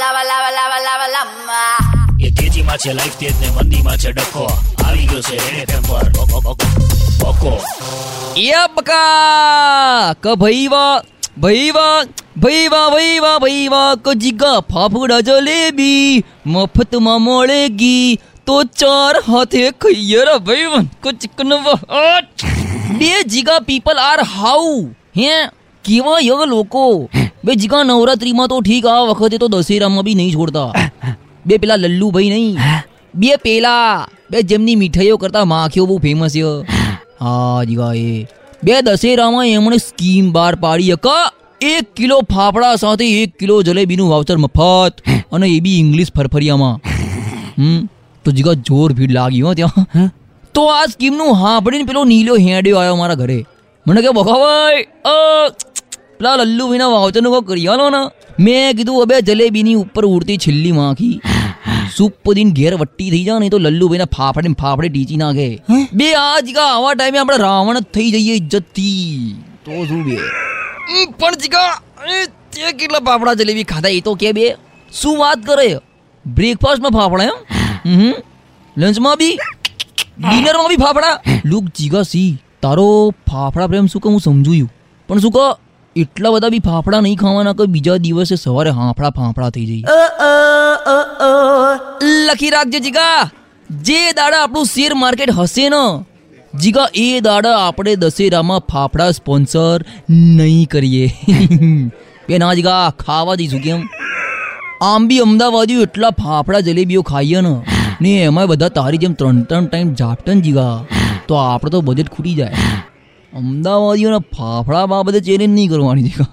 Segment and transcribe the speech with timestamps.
[0.00, 1.62] lava, લાવા લાવા લાવા lava.
[2.20, 4.44] એ તેજીમાં છે લાઈફ તેજ ને મંદીમાં છે ડખો.
[4.84, 6.26] આવી ગયો છે એને ટેમ્પર પર
[7.20, 7.52] બકો,
[8.36, 10.96] એ બકા ક ભઈવા
[11.38, 11.98] ભઈવા
[12.36, 20.84] ભઈવા ભઈવા ભઈવા ક જીગા ફાફડા જલેબી મફતમાં મળેગી તો ચાર હાથે ખાઈએ રે ભઈવન
[21.02, 21.56] ક ચિકન
[22.98, 24.68] બે જીગા પીપલ આર હાઉ
[25.16, 25.34] હે?
[25.84, 27.10] કેવા યગ લોકો?
[27.44, 30.72] બે જીગા નવરાત્રીમાં તો ઠીક આ વખતે તો દશેરામાં બી નહીં છોડતા.
[31.46, 32.56] બે પેલા લલ્લુભાઈ નહીં.
[33.14, 36.42] બે પેલા બે જેમની મીઠાઈઓ કરતા માખીઓ બહુ ફેમસ છે.
[37.20, 37.64] હા?
[37.64, 38.26] જીગા એ.
[38.64, 44.36] બે દશેરામાં એમણે સ્કીમ બહાર પાડી કે એક કિલો ફાફડા સાથે એક કિલો જલેબીનું વાવચર
[44.36, 44.94] મફત
[45.32, 46.80] અને એ બી ઇંગ્લિશ ફરફરિયામાં.
[47.58, 47.88] હમ?
[48.24, 50.08] તો જીગા જોર ભીડ લાગી હો ત્યાં.
[50.54, 53.44] તો આ સ્કીમનું હાંભળીને પેલો નીલો હેડ્યો આવ્યો મારા ઘરે.
[53.86, 54.86] મને કે બખાભાઈ
[56.20, 58.00] અ લલ્લુ લલ્લુભાઈના વાઉચરનું કોઈ કરી હાલો ને.
[58.46, 61.14] મેં કીધું અબે જલેબીની ઉપર ઉડતી છેલ્લી માખી.
[61.96, 65.48] સૂપ દિન ઘેર વટ્ટી થઈ જાય ને તો લલ્લુભાઈના ફાફડે ને ફાફડે ટીચી નાખે.
[66.00, 69.36] બે આ જીગા આવા ટાઈમે આપણે રાવણ જ થઈ જઈએ ઇજ્જતથી
[69.68, 70.18] તો શું બે?
[71.20, 71.70] પણ જીગા
[72.16, 72.18] એ
[72.56, 74.50] તે કેટલા ફાફડા જલેબી ખાધા એ તો કે બે.
[74.92, 75.68] શું વાત કરે?
[76.24, 77.38] બ્રેકફાસ્ટમાં ફાફડા એમ?
[77.86, 78.12] હમ
[78.76, 79.34] લંચમાં બી?
[80.18, 81.40] ડિનરમાં બી ફાફડા?
[81.54, 82.28] લુક જીગા સી
[82.68, 82.86] તારો
[83.32, 84.62] ફાફડા પ્રેમ શું કે હું સમજુ
[85.08, 85.48] પણ શું કહો?
[85.96, 89.86] એટલા બધા બી ફાફડા નહીં ખાવાના કે બીજા દિવસે સવારે હાંફળા ફાંફળા થઈ જાય
[92.26, 93.30] લખી રાખજે જીગા.
[93.70, 95.80] જે દાડા આપણું શેર માર્કેટ હશે ને
[96.60, 101.10] જીગા એ દાડા આપણે દશેરામાં ફાફડા સ્પોન્સર નહીં કરીએ.
[102.28, 103.82] બે ના જીગા ખાવા જઈશું કેમ?
[104.82, 107.54] આમ બી અમદાવાદીઓ એટલા ફાફડા જલેબીઓ ખાઈએ ને
[108.02, 110.84] ને એમાં બધા તારી જેમ ત્રણ ત્રણ ટાઈમ ઝાપટન જીગા.
[111.28, 112.70] તો આપણે તો બજેટ ખૂટી જાય.
[113.36, 116.26] અમદાવાદીઓના ફાફડા બાબતે ચેલેન્જ નહીં કરવાની જીગા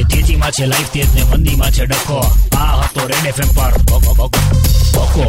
[0.00, 2.18] એ તેજીમાં છે લાઈફ તેજ ને મંદીમાં છે ડખો.
[2.56, 3.72] આ હતો રેડ એફએમ પર.
[3.78, 4.28] બકો, બકો,
[4.94, 5.24] બકો